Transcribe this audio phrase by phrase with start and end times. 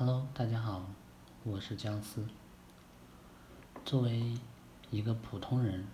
[0.00, 0.82] Hello，大家好，
[1.44, 2.24] 我是姜思。
[3.84, 4.32] 作为
[4.90, 5.86] 一个普通人，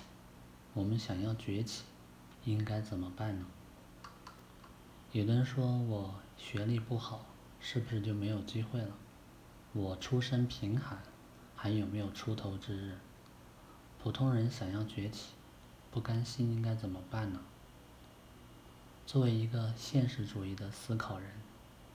[0.75, 1.83] 我们想要崛起，
[2.45, 3.47] 应该怎么办呢？
[5.11, 7.27] 有的人说我学历不好，
[7.61, 8.91] 是不是就没有机会了？
[9.73, 11.03] 我出身贫寒，
[11.57, 12.99] 还有没有出头之日？
[14.01, 15.33] 普通人想要崛起，
[15.91, 17.41] 不甘心应该怎么办呢？
[19.05, 21.29] 作为一个现实主义的思考人。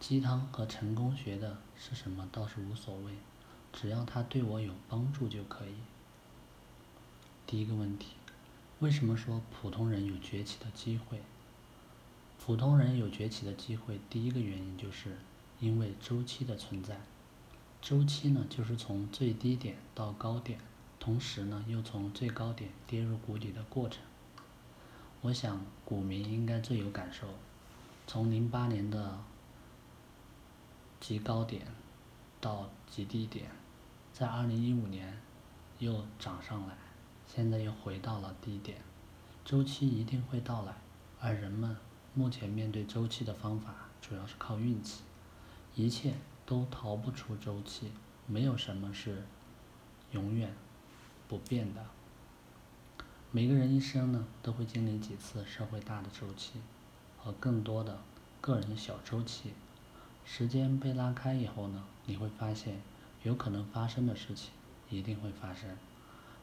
[0.02, 3.14] 鸡汤和成功学的是什么倒是无所谓，
[3.72, 5.76] 只要它对我有帮助就可以。
[7.46, 8.16] 第一个问题，
[8.80, 11.22] 为什么说普通人有崛起的机会？
[12.44, 15.20] 普通人有崛起的机会，第一个原因就是
[15.60, 17.00] 因为周期的存在。
[17.80, 20.60] 周期呢，就是从最低点到高点，
[21.00, 24.02] 同时呢又从最高点跌入谷底的过程。
[25.22, 27.28] 我想股民应该最有感受，
[28.08, 29.24] 从零八年的。
[31.02, 31.66] 极高点
[32.40, 33.50] 到极低点，
[34.14, 35.20] 在二零一五年
[35.80, 36.78] 又涨上来，
[37.28, 38.78] 现在又回到了低点。
[39.44, 40.76] 周期一定会到来，
[41.20, 41.76] 而人们
[42.14, 45.02] 目前面对周期的方法主要是靠运气。
[45.74, 46.14] 一切
[46.46, 47.92] 都逃不出周期，
[48.28, 49.24] 没有什么是
[50.12, 50.54] 永远
[51.28, 51.84] 不变的。
[53.32, 56.62] 每个人一生呢，都会经历几次社会大的周期
[57.18, 57.98] 和更多的
[58.40, 59.54] 个人小周期。
[60.24, 62.82] 时间被拉开以后呢，你会发现，
[63.24, 64.52] 有可能发生的事情
[64.90, 65.70] 一定会发生，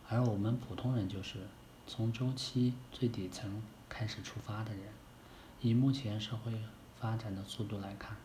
[0.09, 1.39] 而我们普通人就是
[1.87, 4.83] 从周期最底层开始出发的人。
[5.61, 6.53] 以目前社会
[7.01, 8.17] 发展的速度来看，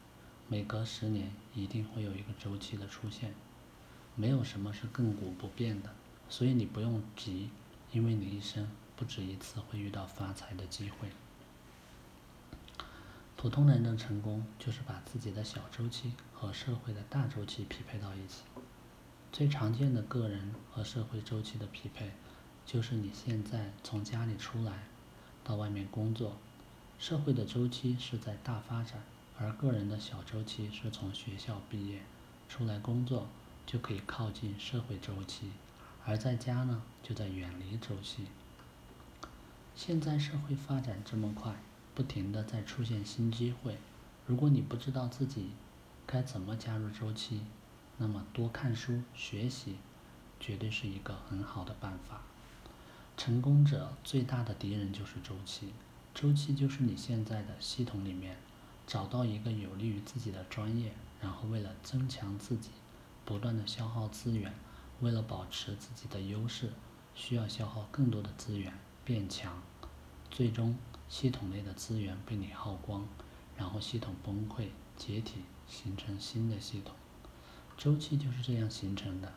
[0.47, 3.33] 每隔十年一定会有一个周期的出现，
[4.15, 5.89] 没有什么是亘古不变的，
[6.29, 7.49] 所以你不用急，
[7.91, 11.09] 因为你一生不止一次会遇到发财的机会。
[13.43, 18.43] 普通人的成功就是把自己的小周期和社会的大周期匹配到一起。
[19.33, 22.09] 最常见的个人和社会周期的匹配，
[22.65, 24.85] 就是你现在从家里出来，
[25.43, 26.37] 到外面工作。
[26.97, 29.03] 社会的周期是在大发展，
[29.37, 31.99] 而个人的小周期是从学校毕业
[32.47, 33.27] 出来工作，
[33.65, 35.47] 就可以靠近社会周期；
[36.05, 38.27] 而在家呢，就在远离周期。
[39.75, 41.53] 现在社会发展这么快。
[41.95, 43.77] 不停的在出现新机会，
[44.25, 45.51] 如果你不知道自己
[46.07, 47.41] 该怎么加入周期，
[47.97, 49.77] 那么多看书学习
[50.39, 52.21] 绝对是一个很好的办法。
[53.15, 55.71] 成功者最大的敌人就是周期，
[56.15, 58.37] 周期就是你现在的系统里面
[58.87, 62.71] 找到一个有利于自己的专业，然后为了增强自己，
[63.23, 64.51] 不断的消耗资源，
[65.01, 66.71] 为了保持自己的优势，
[67.13, 68.73] 需要消耗更多的资源
[69.05, 69.61] 变强，
[70.31, 70.75] 最终。
[71.13, 73.05] 系统内的资源被你耗光，
[73.55, 76.95] 然后系统崩溃解体，形成新的系统。
[77.77, 79.31] 周期就是这样形成的。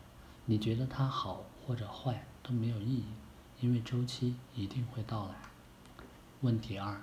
[0.46, 3.04] 你觉得它好或者坏都没有意义，
[3.60, 5.34] 因为周期一定会到来。
[6.40, 7.02] 问题二，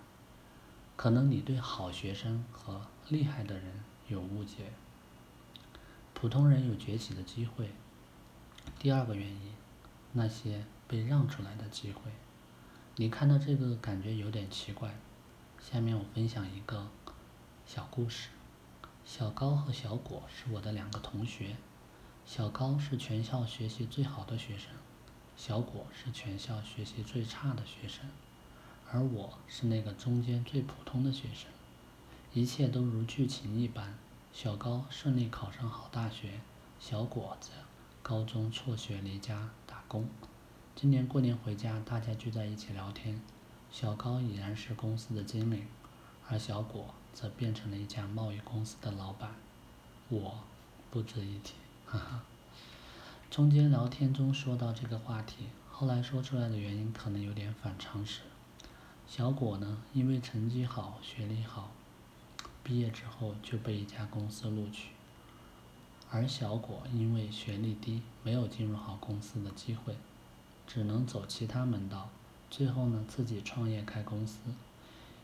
[0.95, 4.73] 可能你对好学生和厉害的人有误解。
[6.15, 7.69] 普通人有崛起的机会。
[8.79, 9.53] 第二个原因，
[10.13, 12.11] 那些被让出来的机会。
[12.95, 14.95] 你看到这个感觉有点奇怪，
[15.59, 16.87] 下面我分享一个
[17.65, 18.29] 小故事。
[19.03, 21.55] 小高和小果是我的两个同学，
[22.23, 24.69] 小高是全校学习最好的学生，
[25.35, 28.05] 小果是全校学习最差的学生，
[28.91, 31.49] 而我是那个中间最普通的学生。
[32.31, 33.97] 一切都如剧情一般，
[34.31, 36.41] 小高顺利考上好大学，
[36.79, 37.49] 小果子
[38.03, 40.07] 高中辍学离家打工。
[40.75, 43.21] 今年过年回家，大家聚在一起聊天。
[43.71, 45.63] 小高已然是公司的经理，
[46.27, 49.35] 而小果则变成了一家贸易公司的老板。
[50.09, 50.39] 我
[50.89, 51.53] 不值一提，
[51.85, 52.23] 哈哈。
[53.29, 58.21] 中间聊天中说到这个话题，后来说出来的原因可能有点反常识。
[59.07, 61.71] 小果呢，因为成绩好、学历好，
[62.63, 64.89] 毕业之后就被一家公司录取；
[66.09, 69.95] 而小果因为学历低，没有进入好公司的机会。
[70.67, 72.09] 只能走其他门道，
[72.49, 74.39] 最后呢自己创业开公司，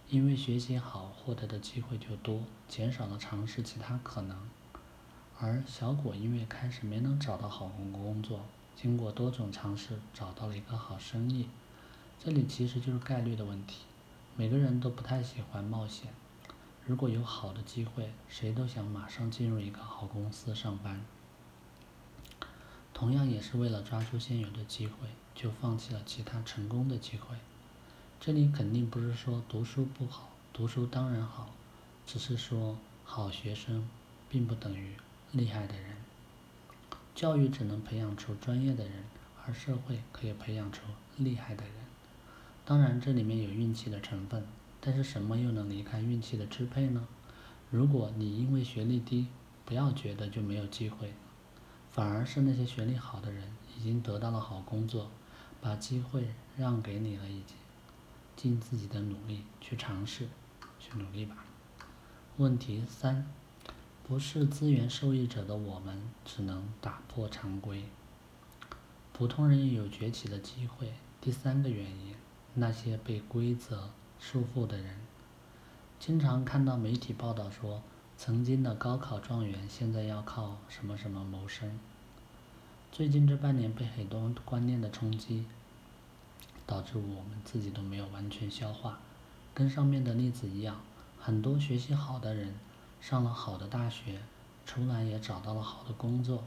[0.10, 4.38] 因为学习好获得的机会就多，减少了尝试其他可能。
[5.40, 8.42] 而小果因为开始没能找到好工工作，
[8.76, 11.48] 经过多种尝试找到了一个好生意。
[12.20, 13.86] 这里其实就是概率的问题，
[14.36, 16.12] 每个人都不太喜欢冒险。
[16.86, 21.06] 如果有好的机会，谁都想马上进入一个好公司上班。
[22.94, 25.08] 同样也是为了抓住现有的机会，
[25.42, 27.34] 就放弃了其他成功的机会。
[28.20, 31.54] 这里肯定不是说读书不好，读书当然好，
[32.06, 33.88] 只是说好学生
[34.30, 34.96] 并不等于
[35.32, 35.96] 厉害的人。
[37.16, 39.06] 教育只能培养出专业的人，
[39.46, 40.82] 而社会可以培养出
[41.16, 41.74] 厉害的人。
[42.66, 44.46] 当然，这里面有运气的成分，
[44.82, 47.08] 但是什么又能离开运气的支配呢？
[47.72, 49.28] 如果你因为学历低，
[49.64, 51.14] 不要觉得就没有机会，
[51.90, 55.10] 反而是那些学历好的人已经得到了好工作，
[55.62, 57.56] 把机会让给你了，已经
[58.36, 60.28] 尽自己的努力去尝试，
[60.80, 61.46] 去努力吧。
[62.38, 63.26] 问题三，
[64.08, 67.86] 不是资源受益者的我们，只能打破常规。
[69.14, 70.94] 普通人也有崛起的机会。
[71.20, 72.16] 第三个原因。
[72.56, 73.90] 那些被规则
[74.20, 74.98] 束缚的人，
[76.00, 77.82] 经常看到媒体报道说，
[78.18, 81.80] 曾经的高考状元现在要靠什么什么谋生。
[82.92, 85.46] 最近这半年被很多观念的冲击，
[86.66, 89.00] 导致我们自己都没有完全消化。
[89.54, 90.82] 跟上面的例子一样，
[91.18, 92.54] 很多学习好的人，
[93.00, 94.20] 上了好的大学，
[94.66, 96.44] 出来也找到了好的工作，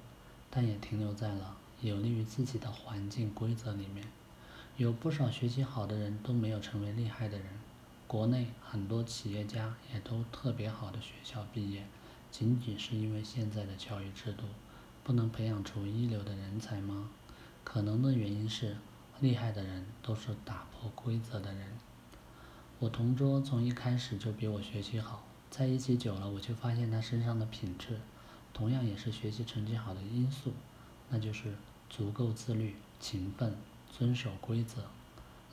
[0.51, 4.05] 但也停留在了有利于自己的环境规则里面。
[4.77, 7.47] 有不少学习好的人都没有成为厉害的人，
[8.07, 11.87] 国内很多企业家也都特别好的学校毕业，
[12.31, 14.45] 仅仅是因为现在的教育制度
[15.05, 17.11] 不能培养出一流的人才吗？
[17.65, 18.77] 可能的原因是，
[19.21, 21.69] 厉害的人都是打破规则的人。
[22.79, 27.99] 我同桌从一开始就比我学习好，在一起久了，我就发现他身上的品质，
[28.53, 30.53] 同样也是学习成绩好的因素，
[31.09, 31.55] 那就是
[31.89, 33.57] 足够自律、勤奋。
[33.95, 34.85] 遵守规则，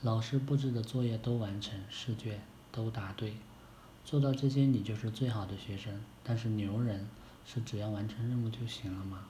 [0.00, 2.42] 老师布置的作业都完成，试卷
[2.72, 3.34] 都答对，
[4.02, 6.00] 做到这些你就是最好的学生。
[6.24, 7.06] 但是牛人
[7.44, 9.26] 是只要完成任务就行了吗？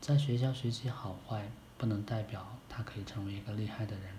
[0.00, 4.14] 在学校学习好坏不能代表他可以成为一个厉害的人。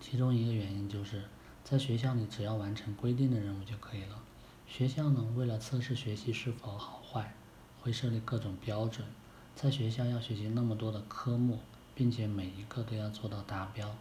[0.00, 1.24] 其中一个原因就是
[1.64, 4.18] 在学校里只要完成规定的任务就可以了。
[4.66, 7.34] 学校呢为了测试学习是否好坏，
[7.80, 9.06] 会设立各种标准。
[9.54, 11.58] 在学校要学习那么多的科目。
[11.98, 13.92] 并且每一个都要做到达标。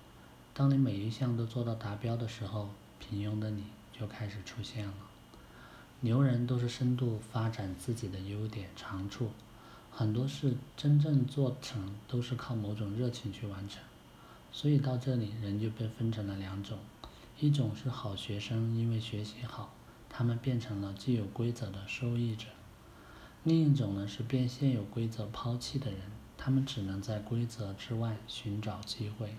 [0.54, 2.70] 当你每一项都做到达标的时候，
[3.00, 4.94] 平庸的你就开始出现了。
[6.02, 9.32] 牛人都是深度发展自己的优点长处，
[9.98, 13.82] 很多事真正做成都是靠某种热情去完成。
[14.52, 16.78] 所以到这里，人就被分成了两种：
[17.40, 19.74] 一种是好学生，因为学习好，
[20.08, 22.46] 他们变成了既有规则的受益者；
[23.44, 26.00] 另一种呢是被现有规则抛弃的人。
[26.38, 29.34] 他们只能在规则之外寻找机会，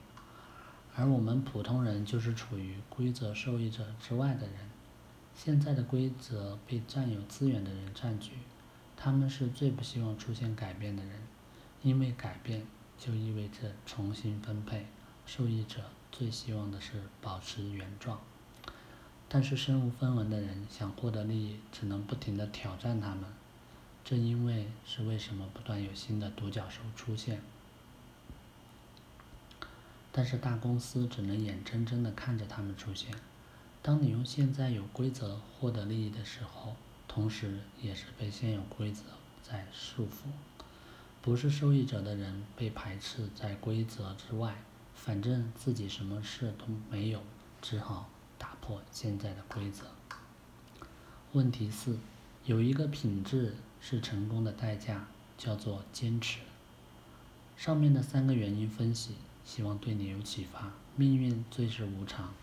[0.96, 4.56] 而我们普通人就是处于规则受益者之外的人。
[5.36, 8.32] 现在的规则被占有资源的人占据，
[9.00, 11.12] 他们是最不希望出现改变的人，
[11.82, 12.66] 因为改变
[12.98, 14.86] 就意味着重新分配。
[15.24, 18.18] 受益者最希望的是保持原状，
[19.28, 23.24] 但是身无分文的人想获得利益，只能不停地挑战他们。
[24.04, 27.40] 正因为是为什么不断有新的独角兽出现，
[30.10, 33.12] 但是大公司只能眼睁睁地看着他们出现。
[33.80, 36.74] 当你用现在有规则获得利益的时候，
[37.18, 39.02] 同时也是被现有规则
[39.42, 40.30] 在束缚。
[41.20, 44.62] 不是受益者的人被排斥在规则之外，
[44.94, 47.20] 反正自己什么事都没有，
[47.60, 49.86] 只好打破现在的规则。
[51.32, 51.98] 问题四，
[52.44, 53.56] 有一个品质。
[53.80, 56.40] 是成功的代价，叫做坚持。
[57.56, 59.14] 上面的三个原因分析，
[59.44, 60.72] 希望对你有启发。
[60.96, 62.34] 命运最是无常，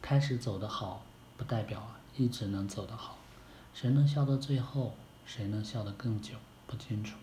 [0.00, 1.02] 开始走得好，
[1.36, 3.17] 不代表一直能走得好。
[3.80, 6.34] 谁能笑到最后，谁能笑得更久，
[6.66, 7.16] 不清楚。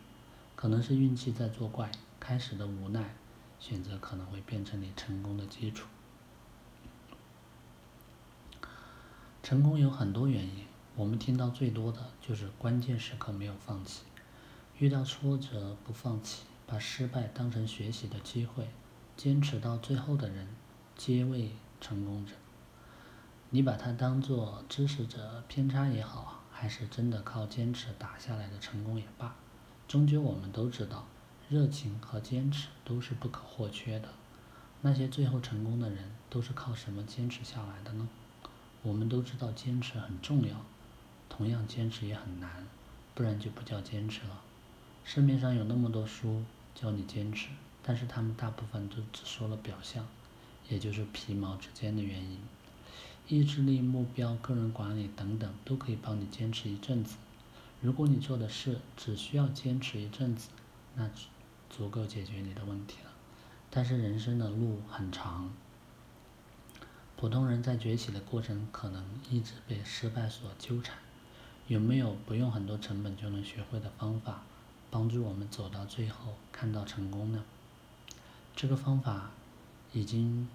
[0.56, 3.14] 可能是运气在作怪，开始的无奈，
[3.60, 5.86] 选择可能会变成你成功的基础。
[9.44, 10.64] 成功有很多原因。
[10.96, 14.04] 我们听到最多的就是关键时刻没有放弃，
[14.80, 18.70] 遇到挫折不放弃，把失败当成学习的机会，
[19.18, 20.48] 坚持到最后的人，
[20.96, 22.32] 皆为成功者。
[23.50, 29.36] 你把它当做知识者偏差也好，还是真的靠坚持打下来的成功也罢，
[29.90, 31.06] 终究我们都知道，
[31.50, 34.08] 热情和坚持都是不可或缺的。
[34.82, 38.08] 那些最后成功的人都是靠什么坚持下来的呢？
[38.84, 40.56] 我们都知道坚持很重要。
[41.28, 42.66] 同样坚持也很难，
[43.14, 44.42] 不然就不叫坚持了。
[45.04, 46.42] 市面上有那么多书
[46.74, 47.50] 教你坚持，
[47.84, 50.08] 但是他们大部分都只说了表象，
[50.70, 52.40] 也就是皮毛之间的原因。
[53.28, 57.16] 意志力、目标、个人管理等等都可以帮你坚持一阵子。
[57.82, 60.50] 如果你做的事只需要坚持一阵子，
[60.96, 61.10] 那
[61.70, 63.12] 足够解决你的问题了。
[63.72, 65.52] 但是人生的路很长，
[67.18, 70.96] 普通人在崛起的过程可能一直被失败所纠缠。
[71.68, 74.44] 有没有不用很多成本就能学会的方法，
[74.92, 77.44] 帮助我们走到最后看到成功呢？
[78.56, 79.32] 这个方法
[79.92, 80.48] 已经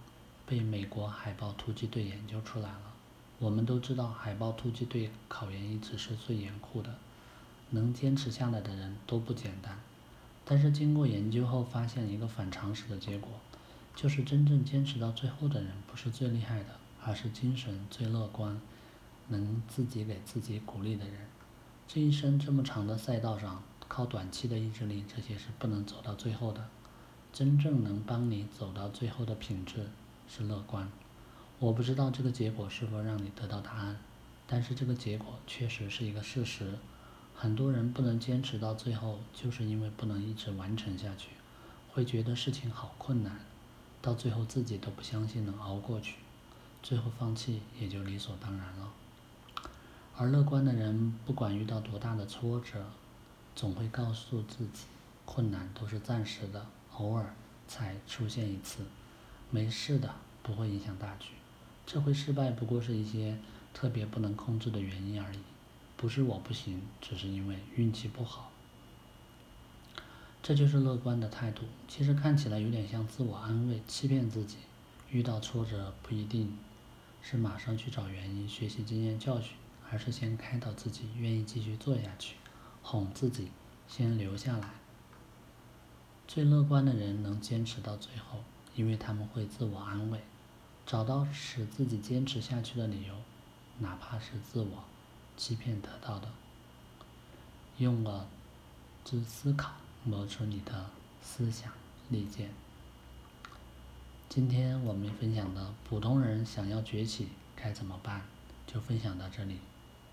[0.50, 2.92] 被美国海豹突击队研究出来了。
[3.38, 6.92] 我们都知道，海豹突击队考研一直是最严酷的，
[7.70, 9.78] 能坚持下来的人都不简单。
[10.44, 13.30] 但是经过研究后，发现一个反常识的结果，
[13.94, 18.60] 就是真正坚持到最后的人不是最厉害的，而是精神最乐观。
[19.28, 21.28] 能自己给自己鼓励的人，
[21.86, 26.66] 这一生这么长的赛道上，靠短期的意志力，这些是不能走到最后的。
[27.32, 29.86] 真正能帮你走到最后的品质
[30.30, 30.88] 是乐观。
[31.58, 33.98] 我不知道这个结果是否让你得到答案，
[34.46, 36.78] 但是这个结果确实是一个事实。
[37.34, 41.30] 很多人不能坚持到最后，就是因为不能一直完成下去，
[41.92, 43.40] 会觉得事情好困难，
[44.00, 46.16] 到最后自己都不相信能熬过去，
[46.82, 48.92] 最后放弃也就理所当然了。
[50.16, 52.84] 而乐观的人，不管遇到多大的挫折，
[53.56, 54.84] 总会告诉自己，
[55.24, 57.34] 困难都是暂时的，偶尔
[57.66, 58.84] 才出现一次，
[59.50, 61.30] 没事的，不会影响大局。
[61.86, 63.36] 这回失败不过是一些
[63.74, 65.38] 特别不能控制的原因而已，
[65.96, 68.50] 不是我不行，只是因为运气不好。
[70.42, 71.62] 这就是乐观的态度。
[71.86, 74.56] 其实看起来有点像自我安慰，欺骗自己。
[75.10, 76.56] 遇到挫折不一定
[77.20, 79.56] 是马上去找原因，学习经验教训。
[79.92, 82.36] 而是先开导自己，愿意继续做下去，
[82.80, 83.48] 哄自己
[83.88, 84.70] 先留下来。
[86.28, 90.20] 最乐观的人能坚持到最后，因为他们会自我安慰，
[90.86, 93.14] 找到使自己坚持下去的理由，
[93.78, 94.84] 哪怕是自我
[95.36, 96.28] 欺骗得到的。
[97.78, 98.26] 用了
[99.04, 99.72] 之思考
[100.04, 100.90] 磨出你的
[101.22, 101.72] 思想
[102.08, 102.50] 利剑。
[104.28, 108.22] 今天我们分享的普通人想要崛起该怎么办，
[108.66, 109.58] 就分享到这里。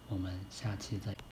[0.09, 1.26] 我们下期再。